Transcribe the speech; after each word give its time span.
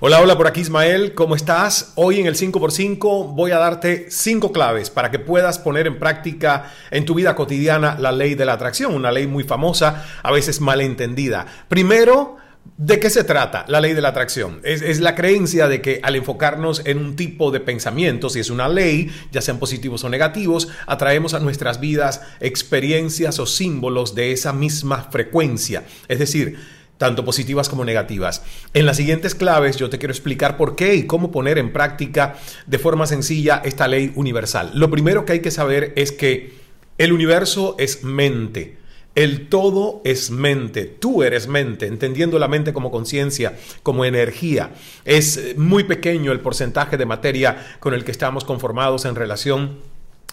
Hola, 0.00 0.20
hola, 0.20 0.36
por 0.36 0.46
aquí 0.46 0.60
Ismael, 0.60 1.12
¿cómo 1.12 1.34
estás? 1.34 1.92
Hoy 1.96 2.20
en 2.20 2.26
el 2.26 2.36
5x5 2.36 3.34
voy 3.34 3.50
a 3.50 3.58
darte 3.58 4.06
5 4.08 4.52
claves 4.52 4.90
para 4.90 5.10
que 5.10 5.18
puedas 5.18 5.58
poner 5.58 5.88
en 5.88 5.98
práctica 5.98 6.72
en 6.92 7.04
tu 7.04 7.14
vida 7.14 7.34
cotidiana 7.34 7.96
la 7.98 8.12
ley 8.12 8.36
de 8.36 8.44
la 8.44 8.52
atracción, 8.52 8.94
una 8.94 9.10
ley 9.10 9.26
muy 9.26 9.42
famosa, 9.42 10.06
a 10.22 10.30
veces 10.30 10.60
malentendida. 10.60 11.46
Primero, 11.66 12.36
¿De 12.76 13.00
qué 13.00 13.08
se 13.08 13.24
trata 13.24 13.64
la 13.66 13.80
ley 13.80 13.94
de 13.94 14.02
la 14.02 14.10
atracción? 14.10 14.60
Es, 14.62 14.82
es, 14.82 15.00
la 15.00 15.14
creencia 15.14 15.68
de 15.68 15.80
que 15.80 16.00
al 16.02 16.16
enfocarnos 16.16 16.82
en 16.84 16.98
un 16.98 17.16
tipo 17.16 17.50
de 17.50 17.60
pensamientos, 17.60 18.34
si 18.34 18.40
es 18.40 18.50
una 18.50 18.68
ley, 18.68 19.10
ya 19.32 19.40
sean 19.40 19.58
positivos 19.58 20.04
o 20.04 20.10
negativos, 20.10 20.68
atraemos 20.86 21.32
a 21.32 21.40
nuestras 21.40 21.80
vidas 21.80 22.20
experiencias 22.40 23.38
o 23.38 23.46
símbolos 23.46 24.14
de 24.14 24.32
esa 24.32 24.52
misma 24.52 25.08
frecuencia. 25.10 25.84
Es 26.08 26.18
decir, 26.18 26.58
tanto 26.98 27.24
positivas 27.24 27.68
como 27.68 27.84
negativas. 27.84 28.42
En 28.74 28.84
las 28.84 28.98
siguientes 28.98 29.34
claves 29.34 29.76
yo 29.76 29.88
te 29.88 29.98
quiero 29.98 30.12
explicar 30.12 30.56
por 30.56 30.76
qué 30.76 30.94
y 30.96 31.06
cómo 31.06 31.30
poner 31.30 31.56
en 31.56 31.72
práctica 31.72 32.36
de 32.66 32.78
forma 32.78 33.06
sencilla 33.06 33.62
esta 33.64 33.88
ley 33.88 34.12
universal. 34.16 34.72
Lo 34.74 34.90
primero 34.90 35.24
que 35.24 35.34
hay 35.34 35.40
que 35.40 35.50
saber 35.50 35.92
es 35.96 36.12
que 36.12 36.52
el 36.98 37.12
universo 37.12 37.76
es 37.78 38.04
mente. 38.04 38.76
El 39.14 39.48
todo 39.48 40.00
es 40.04 40.30
mente, 40.30 40.84
tú 40.84 41.24
eres 41.24 41.48
mente, 41.48 41.86
entendiendo 41.86 42.38
la 42.38 42.46
mente 42.46 42.72
como 42.72 42.92
conciencia, 42.92 43.56
como 43.82 44.04
energía. 44.04 44.70
Es 45.04 45.56
muy 45.56 45.82
pequeño 45.82 46.30
el 46.30 46.38
porcentaje 46.38 46.96
de 46.96 47.06
materia 47.06 47.66
con 47.80 47.94
el 47.94 48.04
que 48.04 48.12
estamos 48.12 48.44
conformados 48.44 49.06
en 49.06 49.16
relación 49.16 49.78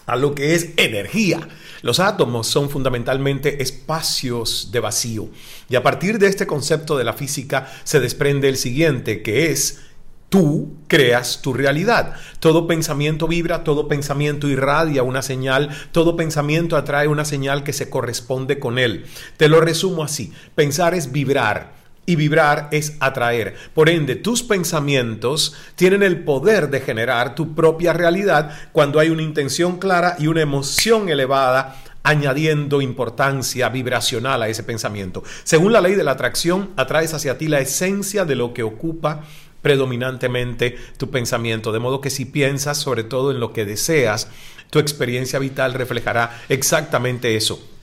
a 0.06 0.16
lo 0.16 0.34
que 0.34 0.54
es 0.54 0.70
energía. 0.76 1.48
Los 1.82 2.00
átomos 2.00 2.46
son 2.46 2.70
fundamentalmente 2.70 3.62
espacios 3.62 4.70
de 4.72 4.80
vacío. 4.80 5.28
Y 5.68 5.76
a 5.76 5.82
partir 5.82 6.18
de 6.18 6.28
este 6.28 6.46
concepto 6.46 6.96
de 6.96 7.04
la 7.04 7.12
física 7.12 7.70
se 7.84 8.00
desprende 8.00 8.48
el 8.48 8.56
siguiente, 8.56 9.22
que 9.22 9.50
es 9.50 9.80
Tú 10.28 10.74
creas 10.88 11.40
tu 11.40 11.54
realidad. 11.54 12.14
Todo 12.40 12.66
pensamiento 12.66 13.28
vibra, 13.28 13.62
todo 13.62 13.86
pensamiento 13.86 14.48
irradia 14.48 15.04
una 15.04 15.22
señal, 15.22 15.70
todo 15.92 16.16
pensamiento 16.16 16.76
atrae 16.76 17.06
una 17.06 17.24
señal 17.24 17.62
que 17.62 17.72
se 17.72 17.88
corresponde 17.88 18.58
con 18.58 18.78
él. 18.78 19.06
Te 19.36 19.48
lo 19.48 19.60
resumo 19.60 20.02
así. 20.02 20.32
Pensar 20.56 20.94
es 20.94 21.12
vibrar 21.12 21.74
y 22.06 22.16
vibrar 22.16 22.68
es 22.70 22.96
atraer. 23.00 23.56
Por 23.74 23.88
ende, 23.88 24.14
tus 24.14 24.42
pensamientos 24.42 25.54
tienen 25.74 26.02
el 26.02 26.20
poder 26.20 26.70
de 26.70 26.80
generar 26.80 27.34
tu 27.34 27.54
propia 27.54 27.92
realidad 27.92 28.56
cuando 28.72 29.00
hay 29.00 29.10
una 29.10 29.22
intención 29.22 29.78
clara 29.78 30.16
y 30.18 30.28
una 30.28 30.40
emoción 30.40 31.08
elevada 31.08 31.82
añadiendo 32.04 32.80
importancia 32.80 33.68
vibracional 33.68 34.40
a 34.40 34.48
ese 34.48 34.62
pensamiento. 34.62 35.24
Según 35.42 35.72
la 35.72 35.80
ley 35.80 35.96
de 35.96 36.04
la 36.04 36.12
atracción, 36.12 36.70
atraes 36.76 37.12
hacia 37.12 37.36
ti 37.36 37.48
la 37.48 37.58
esencia 37.58 38.24
de 38.24 38.36
lo 38.36 38.54
que 38.54 38.62
ocupa 38.62 39.24
predominantemente 39.60 40.76
tu 40.96 41.10
pensamiento. 41.10 41.72
De 41.72 41.80
modo 41.80 42.00
que 42.00 42.10
si 42.10 42.24
piensas 42.24 42.78
sobre 42.78 43.02
todo 43.02 43.32
en 43.32 43.40
lo 43.40 43.52
que 43.52 43.64
deseas, 43.64 44.28
tu 44.70 44.78
experiencia 44.78 45.40
vital 45.40 45.74
reflejará 45.74 46.40
exactamente 46.48 47.34
eso. 47.34 47.75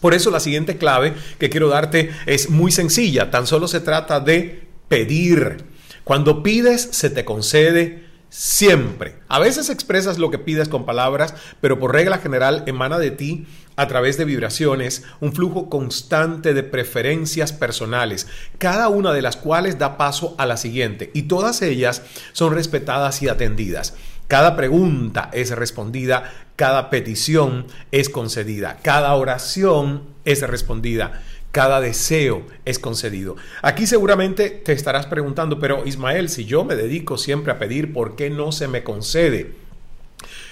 Por 0.00 0.14
eso 0.14 0.30
la 0.30 0.40
siguiente 0.40 0.76
clave 0.76 1.14
que 1.38 1.50
quiero 1.50 1.68
darte 1.68 2.10
es 2.26 2.50
muy 2.50 2.72
sencilla, 2.72 3.30
tan 3.30 3.46
solo 3.46 3.68
se 3.68 3.80
trata 3.80 4.20
de 4.20 4.68
pedir. 4.88 5.64
Cuando 6.04 6.42
pides, 6.42 6.88
se 6.92 7.10
te 7.10 7.24
concede 7.24 8.10
siempre. 8.30 9.16
A 9.28 9.38
veces 9.38 9.68
expresas 9.68 10.18
lo 10.18 10.30
que 10.30 10.38
pides 10.38 10.68
con 10.68 10.86
palabras, 10.86 11.34
pero 11.60 11.78
por 11.78 11.92
regla 11.92 12.18
general 12.18 12.62
emana 12.66 12.98
de 12.98 13.10
ti 13.10 13.46
a 13.76 13.88
través 13.88 14.16
de 14.16 14.24
vibraciones 14.24 15.04
un 15.20 15.32
flujo 15.32 15.68
constante 15.68 16.54
de 16.54 16.62
preferencias 16.62 17.52
personales, 17.52 18.28
cada 18.58 18.88
una 18.88 19.12
de 19.12 19.22
las 19.22 19.36
cuales 19.36 19.78
da 19.78 19.96
paso 19.96 20.34
a 20.38 20.46
la 20.46 20.56
siguiente, 20.56 21.10
y 21.12 21.22
todas 21.22 21.60
ellas 21.62 22.02
son 22.32 22.54
respetadas 22.54 23.22
y 23.22 23.28
atendidas. 23.28 23.94
Cada 24.28 24.54
pregunta 24.54 25.28
es 25.32 25.50
respondida, 25.50 26.32
cada 26.60 26.90
petición 26.90 27.64
es 27.90 28.10
concedida, 28.10 28.80
cada 28.82 29.14
oración 29.14 30.02
es 30.26 30.42
respondida, 30.42 31.22
cada 31.52 31.80
deseo 31.80 32.42
es 32.66 32.78
concedido. 32.78 33.36
Aquí 33.62 33.86
seguramente 33.86 34.50
te 34.50 34.74
estarás 34.74 35.06
preguntando, 35.06 35.58
pero 35.58 35.86
Ismael, 35.86 36.28
si 36.28 36.44
yo 36.44 36.62
me 36.64 36.76
dedico 36.76 37.16
siempre 37.16 37.50
a 37.50 37.58
pedir, 37.58 37.94
¿por 37.94 38.14
qué 38.14 38.28
no 38.28 38.52
se 38.52 38.68
me 38.68 38.84
concede? 38.84 39.52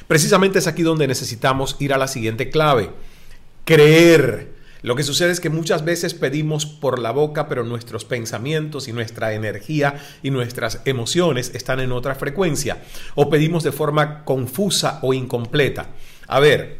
Precisamente 0.06 0.60
es 0.60 0.66
aquí 0.66 0.80
donde 0.82 1.06
necesitamos 1.06 1.76
ir 1.78 1.92
a 1.92 1.98
la 1.98 2.08
siguiente 2.08 2.48
clave, 2.48 2.88
creer. 3.66 4.54
Lo 4.82 4.94
que 4.94 5.02
sucede 5.02 5.32
es 5.32 5.40
que 5.40 5.50
muchas 5.50 5.84
veces 5.84 6.14
pedimos 6.14 6.64
por 6.64 6.98
la 6.98 7.10
boca, 7.10 7.48
pero 7.48 7.64
nuestros 7.64 8.04
pensamientos 8.04 8.86
y 8.86 8.92
nuestra 8.92 9.34
energía 9.34 10.00
y 10.22 10.30
nuestras 10.30 10.80
emociones 10.84 11.50
están 11.54 11.80
en 11.80 11.92
otra 11.92 12.14
frecuencia. 12.14 12.82
O 13.16 13.28
pedimos 13.28 13.64
de 13.64 13.72
forma 13.72 14.24
confusa 14.24 15.00
o 15.02 15.14
incompleta. 15.14 15.86
A 16.28 16.38
ver, 16.38 16.78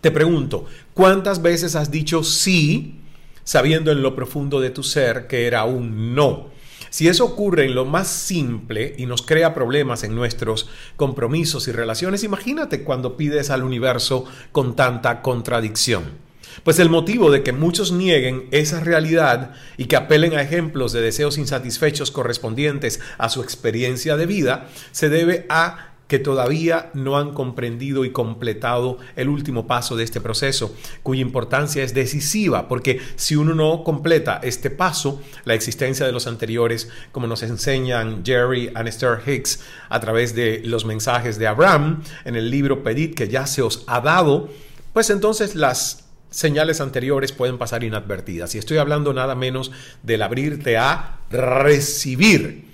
te 0.00 0.12
pregunto, 0.12 0.66
¿cuántas 0.94 1.42
veces 1.42 1.74
has 1.74 1.90
dicho 1.90 2.22
sí 2.22 3.00
sabiendo 3.42 3.90
en 3.90 4.02
lo 4.02 4.14
profundo 4.14 4.60
de 4.60 4.70
tu 4.70 4.84
ser 4.84 5.26
que 5.26 5.46
era 5.46 5.64
un 5.64 6.14
no? 6.14 6.54
Si 6.90 7.08
eso 7.08 7.24
ocurre 7.24 7.64
en 7.64 7.74
lo 7.74 7.84
más 7.84 8.06
simple 8.06 8.94
y 8.96 9.06
nos 9.06 9.22
crea 9.22 9.52
problemas 9.52 10.04
en 10.04 10.14
nuestros 10.14 10.68
compromisos 10.96 11.66
y 11.66 11.72
relaciones, 11.72 12.22
imagínate 12.22 12.84
cuando 12.84 13.16
pides 13.16 13.50
al 13.50 13.64
universo 13.64 14.24
con 14.52 14.76
tanta 14.76 15.22
contradicción. 15.22 16.25
Pues 16.62 16.78
el 16.78 16.90
motivo 16.90 17.30
de 17.30 17.42
que 17.42 17.52
muchos 17.52 17.92
nieguen 17.92 18.48
esa 18.50 18.80
realidad 18.80 19.52
y 19.76 19.86
que 19.86 19.96
apelen 19.96 20.34
a 20.34 20.42
ejemplos 20.42 20.92
de 20.92 21.00
deseos 21.00 21.38
insatisfechos 21.38 22.10
correspondientes 22.10 23.00
a 23.18 23.28
su 23.28 23.42
experiencia 23.42 24.16
de 24.16 24.26
vida 24.26 24.68
se 24.92 25.08
debe 25.08 25.46
a 25.48 25.92
que 26.08 26.18
todavía 26.18 26.90
no 26.94 27.18
han 27.18 27.32
comprendido 27.32 28.04
y 28.04 28.10
completado 28.10 28.98
el 29.16 29.28
último 29.28 29.66
paso 29.66 29.96
de 29.96 30.04
este 30.04 30.20
proceso, 30.20 30.74
cuya 31.02 31.20
importancia 31.20 31.82
es 31.82 31.94
decisiva, 31.94 32.68
porque 32.68 33.00
si 33.16 33.34
uno 33.34 33.54
no 33.54 33.82
completa 33.82 34.40
este 34.42 34.70
paso, 34.70 35.20
la 35.44 35.54
existencia 35.54 36.06
de 36.06 36.12
los 36.12 36.26
anteriores, 36.26 36.88
como 37.12 37.26
nos 37.26 37.42
enseñan 37.42 38.24
Jerry 38.24 38.70
y 38.72 38.88
Esther 38.88 39.20
Hicks 39.26 39.60
a 39.88 40.00
través 40.00 40.34
de 40.34 40.62
los 40.64 40.84
mensajes 40.84 41.38
de 41.38 41.48
Abraham 41.48 42.02
en 42.24 42.36
el 42.36 42.50
libro 42.50 42.82
Pedid 42.82 43.14
que 43.14 43.28
ya 43.28 43.46
se 43.46 43.62
os 43.62 43.82
ha 43.86 44.00
dado, 44.00 44.48
pues 44.92 45.10
entonces 45.10 45.54
las 45.54 46.05
señales 46.36 46.82
anteriores 46.82 47.32
pueden 47.32 47.56
pasar 47.56 47.82
inadvertidas. 47.82 48.54
Y 48.54 48.58
estoy 48.58 48.76
hablando 48.76 49.14
nada 49.14 49.34
menos 49.34 49.72
del 50.02 50.20
abrirte 50.20 50.76
a 50.76 51.20
recibir. 51.30 52.66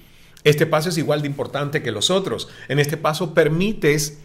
Este 0.42 0.66
paso 0.66 0.88
es 0.88 0.98
igual 0.98 1.22
de 1.22 1.28
importante 1.28 1.80
que 1.80 1.92
los 1.92 2.10
otros. 2.10 2.48
En 2.66 2.80
este 2.80 2.96
paso 2.96 3.34
permites 3.34 4.18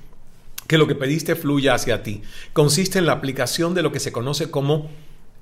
que 0.66 0.80
lo 0.80 0.88
que 0.88 0.96
pediste 0.96 1.36
fluya 1.36 1.76
hacia 1.76 2.02
ti. 2.02 2.24
Consiste 2.54 2.98
en 2.98 3.06
la 3.06 3.14
aplicación 3.14 3.76
de 3.76 3.84
lo 3.84 3.92
que 3.92 4.00
se 4.00 4.12
conoce 4.12 4.50
como 4.50 4.90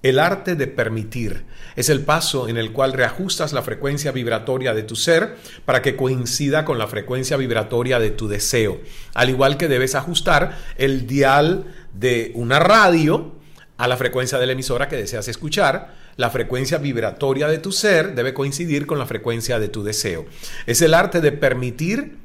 el 0.03 0.19
arte 0.19 0.57
de 0.57 0.67
permitir. 0.67 1.45
Es 1.77 1.87
el 1.87 2.01
paso 2.01 2.49
en 2.49 2.57
el 2.57 2.73
cual 2.73 2.91
reajustas 2.91 3.53
la 3.53 3.61
frecuencia 3.61 4.11
vibratoria 4.11 4.73
de 4.73 4.83
tu 4.83 4.97
ser 4.97 5.37
para 5.63 5.81
que 5.81 5.95
coincida 5.95 6.65
con 6.65 6.77
la 6.77 6.87
frecuencia 6.87 7.37
vibratoria 7.37 7.97
de 7.97 8.11
tu 8.11 8.27
deseo. 8.27 8.81
Al 9.13 9.29
igual 9.29 9.55
que 9.55 9.69
debes 9.69 9.95
ajustar 9.95 10.57
el 10.77 11.07
dial 11.07 11.73
de 11.93 12.33
una 12.35 12.59
radio 12.59 13.35
a 13.77 13.87
la 13.87 13.97
frecuencia 13.97 14.39
de 14.39 14.45
la 14.45 14.53
emisora 14.53 14.87
que 14.87 14.95
deseas 14.95 15.27
escuchar, 15.27 15.95
la 16.17 16.29
frecuencia 16.29 16.77
vibratoria 16.77 17.47
de 17.47 17.57
tu 17.57 17.71
ser 17.71 18.15
debe 18.15 18.33
coincidir 18.33 18.85
con 18.85 18.99
la 18.99 19.05
frecuencia 19.05 19.59
de 19.59 19.67
tu 19.67 19.83
deseo. 19.83 20.25
Es 20.65 20.81
el 20.81 20.93
arte 20.93 21.19
de 21.19 21.31
permitir 21.31 22.17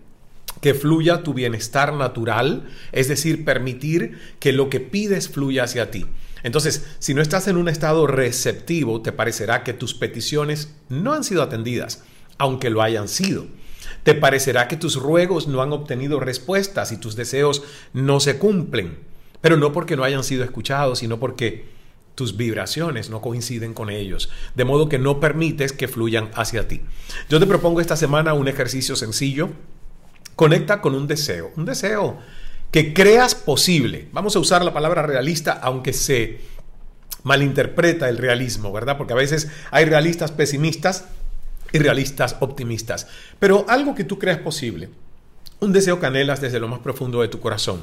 que 0.61 0.75
fluya 0.75 1.23
tu 1.23 1.35
bienestar 1.35 1.93
natural, 1.93 2.69
es 2.93 3.09
decir, 3.09 3.45
permitir 3.45 4.19
que 4.39 4.53
lo 4.53 4.69
que 4.69 4.81
pides 4.81 5.29
fluya 5.29 5.65
hacia 5.65 5.91
ti. 5.91 6.07
Entonces, 6.43 6.87
si 6.99 7.15
no 7.15 7.23
estás 7.23 7.49
en 7.49 7.57
un 7.57 7.69
estado 7.69 8.07
receptivo, 8.07 9.03
te 9.03 9.13
parecerá 9.13 9.63
que 9.65 9.73
tus 9.73 9.95
peticiones 9.95 10.75
no 10.89 11.13
han 11.13 11.25
sido 11.25 11.43
atendidas, 11.43 12.03
aunque 12.39 12.71
lo 12.71 12.83
hayan 12.83 13.09
sido. 13.09 13.47
Te 14.05 14.15
parecerá 14.15 14.69
que 14.69 14.77
tus 14.77 14.97
ruegos 14.97 15.49
no 15.49 15.63
han 15.63 15.73
obtenido 15.73 16.21
respuestas 16.21 16.93
y 16.93 16.97
tus 16.97 17.17
deseos 17.17 17.63
no 17.93 18.21
se 18.21 18.39
cumplen. 18.39 19.10
Pero 19.41 19.57
no 19.57 19.73
porque 19.73 19.97
no 19.97 20.05
hayan 20.05 20.25
sido 20.25 20.45
escuchados, 20.45 20.99
sino 21.01 21.19
porque 21.19 21.65
tus 22.15 22.37
vibraciones 22.37 23.09
no 23.09 23.21
coinciden 23.21 23.73
con 23.73 23.89
ellos, 23.89 24.29
de 24.55 24.65
modo 24.65 24.89
que 24.89 24.99
no 24.99 25.21
permites 25.21 25.73
que 25.73 25.89
fluyan 25.89 26.31
hacia 26.35 26.69
ti. 26.69 26.83
Yo 27.29 27.41
te 27.41 27.47
propongo 27.47 27.81
esta 27.81 27.97
semana 27.97 28.35
un 28.35 28.49
ejercicio 28.49 28.97
sencillo 28.97 29.51
conecta 30.41 30.81
con 30.81 30.95
un 30.95 31.07
deseo, 31.07 31.51
un 31.57 31.67
deseo 31.67 32.19
que 32.71 32.95
creas 32.95 33.35
posible. 33.35 34.09
Vamos 34.13 34.37
a 34.37 34.39
usar 34.39 34.65
la 34.65 34.73
palabra 34.73 35.03
realista, 35.03 35.53
aunque 35.53 35.93
se 35.93 36.41
malinterpreta 37.25 38.09
el 38.09 38.17
realismo, 38.17 38.73
¿verdad? 38.73 38.97
Porque 38.97 39.13
a 39.13 39.17
veces 39.17 39.51
hay 39.71 39.85
realistas 39.85 40.33
pesimistas 40.33 41.05
y 41.73 41.79
realistas 41.79 42.37
optimistas. 42.41 43.07
Pero 43.39 43.67
algo 43.69 43.95
que 43.95 44.05
tú 44.05 44.19
creas 44.19 44.39
posible, 44.39 44.89
un 45.61 45.73
deseo 45.73 46.01
que 46.01 46.07
anhelas 46.07 46.41
desde 46.41 46.59
lo 46.59 46.69
más 46.69 46.81
profundo 46.81 47.21
de 47.21 47.29
tu 47.29 47.39
corazón, 47.41 47.81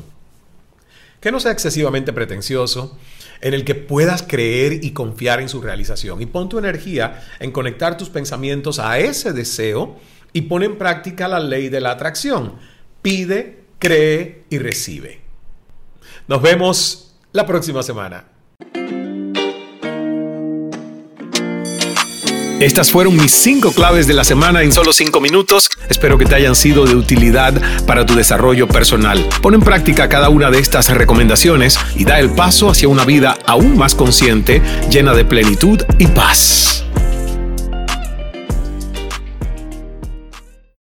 que 1.20 1.32
no 1.32 1.40
sea 1.40 1.52
excesivamente 1.52 2.14
pretencioso, 2.14 2.98
en 3.42 3.54
el 3.54 3.64
que 3.64 3.76
puedas 3.76 4.24
creer 4.24 4.84
y 4.84 4.92
confiar 4.92 5.42
en 5.42 5.50
su 5.50 5.62
realización. 5.62 6.22
Y 6.22 6.26
pon 6.26 6.50
tu 6.50 6.58
energía 6.58 7.24
en 7.40 7.52
conectar 7.52 7.98
tus 7.98 8.10
pensamientos 8.10 8.80
a 8.80 9.00
ese 9.00 9.34
deseo 9.34 9.98
y 10.34 10.42
pon 10.42 10.64
en 10.64 10.78
práctica 10.78 11.28
la 11.28 11.40
ley 11.40 11.70
de 11.70 11.82
la 11.82 11.92
atracción. 11.92 12.56
Pide, 13.02 13.64
cree 13.80 14.44
y 14.50 14.58
recibe. 14.58 15.22
Nos 16.28 16.42
vemos 16.42 17.16
la 17.32 17.46
próxima 17.46 17.84
semana. 17.84 18.26
Estas 22.60 22.90
fueron 22.90 23.16
mis 23.16 23.32
cinco 23.34 23.72
claves 23.72 24.08
de 24.08 24.16
la 24.16 24.24
semana 24.24 24.64
en 24.64 24.72
solo 24.72 24.92
cinco 24.92 25.22
minutos. 25.22 25.70
Espero 25.90 26.18
que 26.18 26.26
te 26.26 26.34
hayan 26.34 26.56
sido 26.56 26.88
de 26.88 26.96
utilidad 26.96 27.54
para 27.86 28.04
tu 28.04 28.16
desarrollo 28.16 28.68
personal. 28.68 29.24
Pon 29.44 29.54
en 29.54 29.62
práctica 29.62 30.10
cada 30.10 30.30
una 30.30 30.50
de 30.50 30.58
estas 30.58 30.90
recomendaciones 30.90 31.78
y 31.96 32.04
da 32.04 32.20
el 32.20 32.32
paso 32.32 32.72
hacia 32.72 32.88
una 32.88 33.06
vida 33.06 33.38
aún 33.46 33.78
más 33.78 33.94
consciente, 33.94 34.64
llena 34.90 35.14
de 35.14 35.24
plenitud 35.24 35.84
y 36.00 36.08
paz. 36.08 36.87